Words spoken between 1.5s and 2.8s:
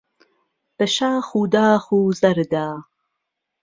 داخ و زەردا